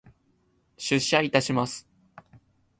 [0.77, 1.87] 出社いたします。